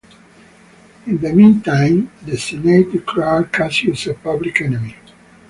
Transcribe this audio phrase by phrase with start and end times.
[1.05, 4.95] In the meantime, the Senate declared Cassius a public enemy.